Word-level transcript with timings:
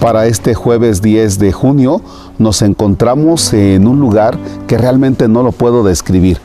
Para 0.00 0.26
este 0.26 0.54
jueves 0.54 1.02
10 1.02 1.38
de 1.40 1.52
junio 1.52 2.00
nos 2.38 2.62
encontramos 2.62 3.52
en 3.52 3.88
un 3.88 3.98
lugar 3.98 4.38
que 4.68 4.78
realmente 4.78 5.26
no 5.26 5.42
lo 5.42 5.50
puedo 5.50 5.82
describir. 5.82 6.38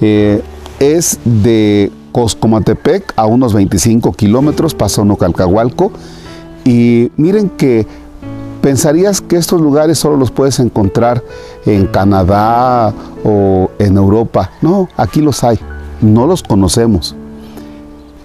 Eh, 0.00 0.42
es 0.78 1.18
de 1.24 1.90
Coscomatepec 2.12 3.12
a 3.16 3.26
unos 3.26 3.52
25 3.52 4.12
kilómetros, 4.12 4.76
uno 4.98 5.16
Calcahualco. 5.16 5.90
Y 6.64 7.10
miren 7.16 7.48
que 7.50 7.86
pensarías 8.62 9.20
que 9.20 9.36
estos 9.36 9.60
lugares 9.60 9.98
solo 9.98 10.16
los 10.16 10.30
puedes 10.30 10.60
encontrar 10.60 11.22
en 11.66 11.86
Canadá 11.86 12.94
o 13.24 13.70
en 13.80 13.96
Europa. 13.96 14.52
No, 14.62 14.88
aquí 14.96 15.20
los 15.20 15.42
hay, 15.42 15.58
no 16.00 16.26
los 16.26 16.44
conocemos. 16.44 17.16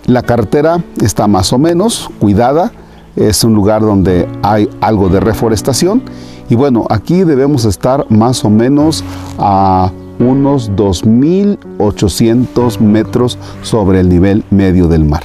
La 0.06 0.22
carretera 0.22 0.84
está 1.02 1.28
más 1.28 1.51
o 1.54 1.57
menos 1.57 2.10
cuidada, 2.20 2.71
es 3.19 3.43
un 3.43 3.54
lugar 3.54 3.82
donde 3.82 4.28
hay 4.41 4.68
algo 4.82 5.09
de 5.09 5.19
reforestación 5.19 6.01
y 6.50 6.55
bueno, 6.55 6.87
aquí 6.89 7.23
debemos 7.23 7.65
estar 7.65 8.07
más 8.09 8.43
o 8.43 8.50
menos 8.50 9.04
a 9.37 9.92
unos 10.19 10.71
2.800 10.71 12.79
metros 12.79 13.37
sobre 13.61 14.00
el 14.00 14.09
nivel 14.09 14.43
medio 14.50 14.87
del 14.87 15.05
mar. 15.05 15.23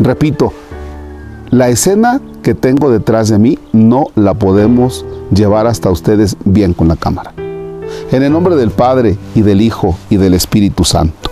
Repito, 0.00 0.52
la 1.50 1.68
escena 1.68 2.20
que 2.42 2.54
tengo 2.54 2.90
detrás 2.90 3.28
de 3.28 3.38
mí 3.38 3.58
no 3.72 4.06
la 4.16 4.34
podemos 4.34 5.06
llevar 5.32 5.66
hasta 5.66 5.90
ustedes 5.90 6.36
bien 6.44 6.74
con 6.74 6.88
la 6.88 6.96
cámara. 6.96 7.32
En 8.10 8.22
el 8.22 8.32
nombre 8.32 8.56
del 8.56 8.70
Padre 8.70 9.16
y 9.34 9.42
del 9.42 9.60
Hijo 9.60 9.96
y 10.10 10.16
del 10.16 10.34
Espíritu 10.34 10.84
Santo. 10.84 11.30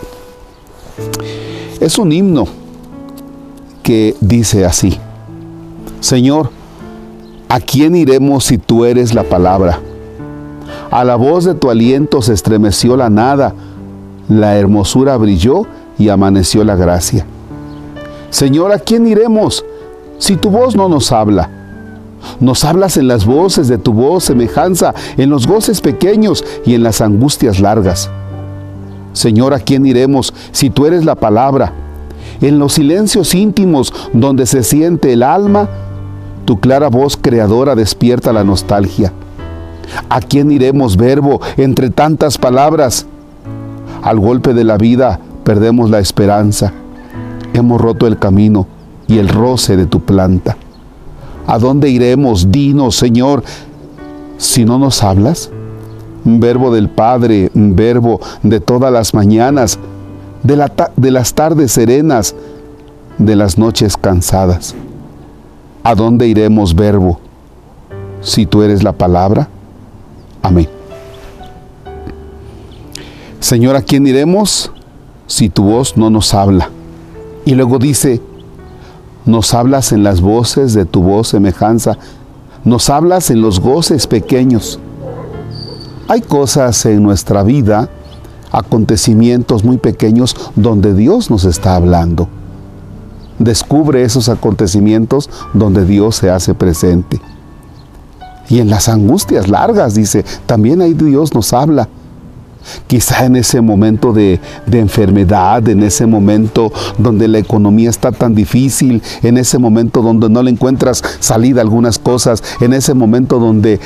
Es 1.81 1.99
un 1.99 2.13
himno 2.13 2.47
que 3.83 4.15
dice 4.21 4.65
así. 4.65 4.99
Señor, 6.01 6.51
¿a 7.49 7.61
quién 7.61 7.97
iremos 7.97 8.45
si 8.45 8.59
tú 8.59 8.85
eres 8.85 9.15
la 9.15 9.23
palabra? 9.25 9.81
A 10.91 11.05
la 11.05 11.17
voz 11.17 11.45
de 11.45 11.55
tu 11.55 11.71
aliento 11.71 12.23
se 12.23 12.33
estremeció 12.33 12.97
la 12.97 13.11
nada, 13.11 13.55
la 14.29 14.57
hermosura 14.57 15.17
brilló 15.17 15.67
y 15.99 16.09
amaneció 16.09 16.65
la 16.65 16.77
gracia. 16.77 17.27
Señor, 18.31 18.73
¿a 18.73 18.79
quién 18.79 19.07
iremos 19.07 19.65
si 20.19 20.37
tu 20.37 20.51
voz 20.51 20.77
no 20.77 20.89
nos 20.89 21.13
habla? 21.13 21.51
Nos 22.41 22.65
hablas 22.65 22.97
en 22.97 23.09
las 23.09 23.25
voces 23.25 23.69
de 23.69 23.79
tu 23.79 23.93
voz 23.93 24.25
semejanza, 24.25 24.95
en 25.17 25.31
los 25.31 25.47
goces 25.47 25.81
pequeños 25.81 26.45
y 26.65 26.75
en 26.75 26.83
las 26.83 27.01
angustias 27.01 27.61
largas. 27.61 28.11
Señor, 29.13 29.55
¿a 29.55 29.61
quién 29.61 29.87
iremos 29.87 30.35
si 30.53 30.69
tú 30.71 30.87
eres 30.87 31.05
la 31.05 31.15
palabra? 31.15 31.73
En 32.41 32.59
los 32.59 32.75
silencios 32.75 33.35
íntimos 33.35 33.93
donde 34.13 34.45
se 34.45 34.63
siente 34.63 35.13
el 35.13 35.23
alma, 35.23 35.69
tu 36.47 36.61
clara 36.61 36.89
voz 36.89 37.19
creadora 37.21 37.75
despierta 37.75 38.33
la 38.33 38.45
nostalgia. 38.45 39.13
¿A 40.09 40.21
quién 40.21 40.51
iremos, 40.51 40.97
verbo, 40.97 41.41
entre 41.57 41.91
tantas 41.91 42.39
palabras? 42.39 43.07
Al 44.03 44.21
golpe 44.21 44.55
de 44.55 44.65
la 44.65 44.79
vida 44.79 45.21
perdemos 45.45 45.91
la 45.91 45.99
esperanza. 45.99 46.73
Hemos 47.53 47.81
roto 47.81 48.07
el 48.07 48.19
camino 48.19 48.67
y 49.09 49.19
el 49.19 49.29
roce 49.29 49.77
de 49.77 49.87
tu 49.87 50.01
planta. 50.01 50.57
¿A 51.47 51.59
dónde 51.59 51.91
iremos, 51.91 52.51
dinos, 52.51 52.97
Señor, 52.97 53.43
si 54.37 54.65
no 54.65 54.79
nos 54.79 55.03
hablas? 55.03 55.51
Verbo 56.25 56.73
del 56.73 56.89
Padre, 56.89 57.51
verbo 57.55 58.21
de 58.43 58.61
todas 58.61 58.93
las 58.93 59.15
mañanas, 59.15 59.79
de, 60.43 60.71
de 60.97 61.11
las 61.11 61.35
tardes 61.35 61.73
serenas, 61.73 62.35
de 63.19 63.37
las 63.37 63.59
noches 63.59 63.97
cansadas. 63.97 64.75
¿A 65.89 65.95
dónde 65.95 66.27
iremos, 66.27 66.75
verbo, 66.75 67.21
si 68.21 68.45
tú 68.45 68.65
eres 68.65 68.83
la 68.83 68.91
palabra? 68.91 69.49
Amén. 70.43 70.69
Señor, 73.39 73.77
¿a 73.77 73.83
quién 73.83 74.05
iremos 74.05 74.73
si 75.29 75.49
tu 75.49 75.63
voz 75.63 75.97
no 75.97 76.11
nos 76.11 76.35
habla? 76.35 76.71
Y 77.45 77.55
luego 77.55 77.79
dice, 77.79 78.21
nos 79.27 79.55
hablas 79.55 79.93
en 79.93 80.03
las 80.03 80.21
voces 80.21 80.75
de 80.75 80.87
tu 80.87 81.05
voz 81.05 81.29
semejanza, 81.29 81.97
nos 82.65 82.91
hablas 82.91 83.31
en 83.31 83.41
los 83.41 83.61
goces 83.61 84.09
pequeños. 84.09 84.81
Hay 86.09 86.21
cosas 86.21 86.85
en 86.87 87.01
nuestra 87.01 87.45
vida, 87.45 87.89
acontecimientos 88.51 89.63
muy 89.63 89.79
pequeños 89.79 90.35
donde 90.57 90.95
Dios 90.95 91.31
nos 91.31 91.45
está 91.45 91.77
hablando. 91.77 92.29
Descubre 93.39 94.03
esos 94.03 94.29
acontecimientos 94.29 95.29
donde 95.53 95.85
Dios 95.85 96.17
se 96.17 96.31
hace 96.31 96.55
presente. 96.55 97.21
Y 98.49 98.61
en 98.61 98.71
las 98.71 98.89
angustias 98.89 99.49
largas, 99.49 99.95
dice, 99.95 100.25
también 100.47 100.81
ahí 100.81 100.95
Dios 100.95 101.35
nos 101.35 101.53
habla. 101.53 101.89
Quizá 102.89 103.25
en 103.25 103.37
ese 103.37 103.61
momento 103.61 104.13
de, 104.13 104.41
de, 104.67 104.81
enfermedad, 104.81 105.69
en 105.69 105.85
ese 105.85 106.05
momento 106.07 106.73
donde 106.99 107.29
la 107.29 107.39
economía 107.39 107.91
está 107.91 108.11
tan 108.11 108.35
difícil, 108.35 109.03
en 109.23 109.39
ese 109.39 109.59
momento 109.59 110.03
donde 110.03 110.29
no 110.29 110.43
le 110.43 110.51
encuentras 110.51 111.03
salida 111.21 111.61
a 111.61 111.63
algunas 111.63 111.99
cosas, 111.99 112.43
en 112.61 112.73
ese 112.73 112.93
momento 112.93 113.39
donde 113.39 113.79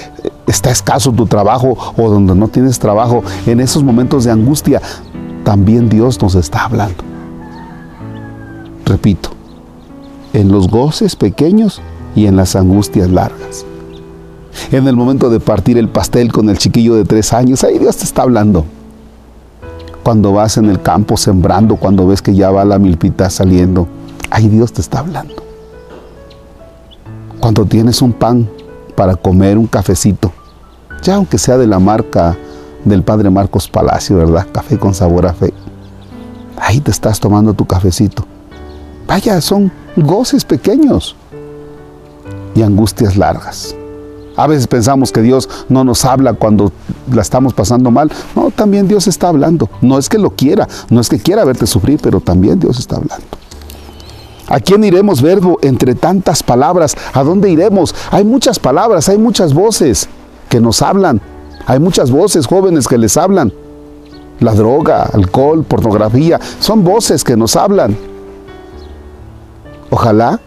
está 0.46 0.70
escaso 0.70 1.12
tu 1.12 1.26
trabajo 1.26 1.76
o 1.96 2.10
donde 2.10 2.34
no 2.34 2.48
tienes 2.48 2.78
trabajo, 2.78 3.22
en 3.46 3.60
esos 3.60 3.82
momentos 3.82 4.24
de 4.24 4.30
angustia, 4.30 4.80
también 5.44 5.88
Dios 5.88 6.20
nos 6.20 6.34
está 6.34 6.64
hablando. 6.64 7.04
Repito, 8.84 9.29
en 10.32 10.50
los 10.50 10.68
goces 10.68 11.16
pequeños 11.16 11.80
y 12.14 12.26
en 12.26 12.36
las 12.36 12.56
angustias 12.56 13.10
largas. 13.10 13.64
En 14.72 14.86
el 14.86 14.96
momento 14.96 15.30
de 15.30 15.41
partir 15.41 15.78
el 15.78 15.88
pastel 15.88 16.32
con 16.32 16.48
el 16.48 16.58
chiquillo 16.58 16.94
de 16.94 17.04
tres 17.04 17.32
años, 17.32 17.64
ahí 17.64 17.78
Dios 17.78 17.96
te 17.96 18.04
está 18.04 18.22
hablando. 18.22 18.64
Cuando 20.02 20.32
vas 20.32 20.56
en 20.56 20.66
el 20.66 20.80
campo 20.80 21.16
sembrando, 21.16 21.76
cuando 21.76 22.06
ves 22.06 22.22
que 22.22 22.34
ya 22.34 22.50
va 22.50 22.64
la 22.64 22.78
milpita 22.78 23.30
saliendo, 23.30 23.86
ahí 24.30 24.48
Dios 24.48 24.72
te 24.72 24.80
está 24.80 25.00
hablando. 25.00 25.34
Cuando 27.38 27.64
tienes 27.64 28.02
un 28.02 28.12
pan 28.12 28.48
para 28.97 29.16
comer, 29.16 29.58
un 29.58 29.66
cafecito, 29.66 30.32
ya 31.02 31.16
aunque 31.16 31.38
sea 31.38 31.56
de 31.56 31.66
la 31.66 31.78
marca 31.78 32.36
del 32.84 33.02
Padre 33.02 33.30
Marcos 33.30 33.68
Palacio, 33.68 34.16
¿verdad? 34.16 34.47
Café 34.52 34.78
con 34.78 34.94
sabor 34.94 35.26
a 35.26 35.32
fe. 35.32 35.52
Ahí 36.56 36.80
te 36.80 36.91
estás 36.91 37.20
tomando 37.20 37.54
tu 37.54 37.66
cafecito. 37.66 38.24
Vaya, 39.06 39.41
son 39.41 39.72
goces 40.02 40.44
pequeños 40.44 41.16
y 42.54 42.62
angustias 42.62 43.16
largas. 43.16 43.74
A 44.36 44.46
veces 44.46 44.66
pensamos 44.66 45.12
que 45.12 45.22
Dios 45.22 45.48
no 45.68 45.84
nos 45.84 46.04
habla 46.04 46.32
cuando 46.32 46.72
la 47.12 47.22
estamos 47.22 47.52
pasando 47.52 47.90
mal. 47.90 48.10
No, 48.34 48.50
también 48.50 48.88
Dios 48.88 49.06
está 49.06 49.28
hablando. 49.28 49.68
No 49.82 49.98
es 49.98 50.08
que 50.08 50.18
lo 50.18 50.30
quiera, 50.30 50.68
no 50.88 51.00
es 51.00 51.08
que 51.08 51.18
quiera 51.18 51.44
verte 51.44 51.66
sufrir, 51.66 52.00
pero 52.02 52.20
también 52.20 52.58
Dios 52.58 52.78
está 52.78 52.96
hablando. 52.96 53.26
¿A 54.48 54.58
quién 54.58 54.82
iremos, 54.82 55.22
verbo, 55.22 55.58
entre 55.62 55.94
tantas 55.94 56.42
palabras? 56.42 56.96
¿A 57.12 57.22
dónde 57.22 57.50
iremos? 57.50 57.94
Hay 58.10 58.24
muchas 58.24 58.58
palabras, 58.58 59.08
hay 59.08 59.18
muchas 59.18 59.54
voces 59.54 60.08
que 60.48 60.60
nos 60.60 60.82
hablan. 60.82 61.20
Hay 61.66 61.78
muchas 61.78 62.10
voces 62.10 62.46
jóvenes 62.46 62.88
que 62.88 62.98
les 62.98 63.16
hablan. 63.16 63.52
La 64.40 64.54
droga, 64.54 65.02
alcohol, 65.12 65.64
pornografía, 65.64 66.40
son 66.58 66.82
voces 66.82 67.22
que 67.22 67.36
nos 67.36 67.56
hablan. 67.56 67.96
Ojalá 69.90 70.40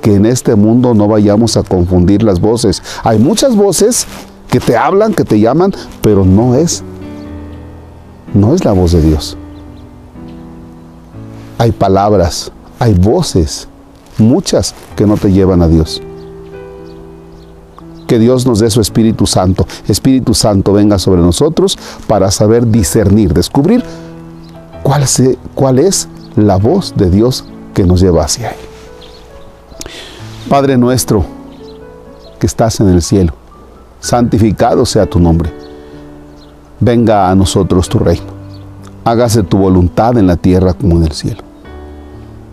que 0.00 0.14
en 0.14 0.26
este 0.26 0.54
mundo 0.54 0.94
no 0.94 1.08
vayamos 1.08 1.56
a 1.56 1.62
confundir 1.62 2.22
las 2.22 2.40
voces. 2.40 2.82
Hay 3.02 3.18
muchas 3.18 3.56
voces 3.56 4.06
que 4.48 4.60
te 4.60 4.76
hablan, 4.76 5.14
que 5.14 5.24
te 5.24 5.38
llaman, 5.38 5.72
pero 6.02 6.24
no 6.24 6.54
es, 6.54 6.82
no 8.34 8.54
es 8.54 8.64
la 8.64 8.72
voz 8.72 8.92
de 8.92 9.02
Dios. 9.02 9.36
Hay 11.58 11.72
palabras, 11.72 12.50
hay 12.78 12.94
voces, 12.94 13.68
muchas 14.18 14.74
que 14.96 15.06
no 15.06 15.16
te 15.16 15.32
llevan 15.32 15.62
a 15.62 15.68
Dios. 15.68 16.02
Que 18.06 18.18
Dios 18.18 18.44
nos 18.46 18.58
dé 18.58 18.70
su 18.70 18.80
Espíritu 18.80 19.26
Santo. 19.26 19.66
Espíritu 19.86 20.34
Santo 20.34 20.72
venga 20.72 20.98
sobre 20.98 21.20
nosotros 21.20 21.78
para 22.08 22.30
saber 22.30 22.66
discernir, 22.66 23.32
descubrir 23.32 23.84
cuál, 24.82 25.04
cuál 25.54 25.78
es 25.78 26.08
la 26.34 26.56
voz 26.56 26.94
de 26.96 27.08
Dios 27.10 27.44
que 27.72 27.84
nos 27.84 28.00
lleva 28.00 28.24
hacia 28.24 28.50
Él. 28.50 28.69
Padre 30.48 30.76
nuestro 30.76 31.24
que 32.38 32.46
estás 32.46 32.80
en 32.80 32.88
el 32.88 33.02
cielo, 33.02 33.34
santificado 34.00 34.86
sea 34.86 35.06
tu 35.06 35.20
nombre. 35.20 35.52
Venga 36.80 37.30
a 37.30 37.34
nosotros 37.34 37.88
tu 37.88 37.98
reino. 37.98 38.26
Hágase 39.04 39.42
tu 39.42 39.58
voluntad 39.58 40.16
en 40.18 40.26
la 40.26 40.36
tierra 40.36 40.72
como 40.72 40.96
en 40.96 41.04
el 41.04 41.12
cielo. 41.12 41.42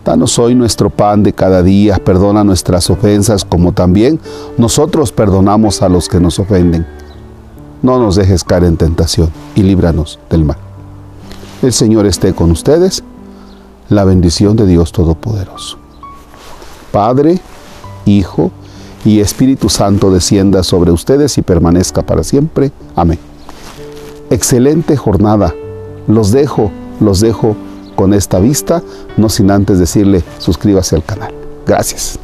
Danos 0.04 0.38
hoy 0.38 0.54
nuestro 0.54 0.90
pan 0.90 1.22
de 1.22 1.32
cada 1.32 1.62
día, 1.62 1.96
perdona 1.96 2.44
nuestras 2.44 2.88
ofensas 2.90 3.44
como 3.44 3.72
también 3.72 4.20
nosotros 4.56 5.10
perdonamos 5.10 5.82
a 5.82 5.88
los 5.88 6.08
que 6.08 6.20
nos 6.20 6.38
ofenden. 6.38 6.86
No 7.82 7.98
nos 7.98 8.16
dejes 8.16 8.44
caer 8.44 8.64
en 8.64 8.76
tentación 8.76 9.30
y 9.54 9.62
líbranos 9.62 10.18
del 10.30 10.44
mal. 10.44 10.58
El 11.62 11.72
Señor 11.72 12.06
esté 12.06 12.34
con 12.34 12.50
ustedes. 12.50 13.02
La 13.88 14.04
bendición 14.04 14.56
de 14.56 14.66
Dios 14.66 14.92
Todopoderoso. 14.92 15.78
Padre, 16.92 17.40
Hijo 18.16 18.50
y 19.04 19.20
Espíritu 19.20 19.68
Santo 19.68 20.10
descienda 20.10 20.62
sobre 20.62 20.90
ustedes 20.90 21.38
y 21.38 21.42
permanezca 21.42 22.02
para 22.02 22.24
siempre. 22.24 22.72
Amén. 22.96 23.18
Excelente 24.30 24.96
jornada. 24.96 25.54
Los 26.06 26.32
dejo, 26.32 26.70
los 27.00 27.20
dejo 27.20 27.56
con 27.96 28.14
esta 28.14 28.38
vista, 28.38 28.82
no 29.16 29.28
sin 29.28 29.50
antes 29.50 29.78
decirle 29.78 30.22
suscríbase 30.38 30.96
al 30.96 31.04
canal. 31.04 31.32
Gracias. 31.66 32.18